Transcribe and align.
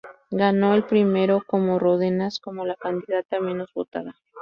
Ganó 0.31 0.73
el 0.73 0.83
primero, 0.85 1.43
con 1.45 1.79
Ródenas 1.79 2.39
como 2.39 2.65
la 2.65 2.73
candidata 2.75 3.39
menos 3.39 3.71
votada. 3.75 4.15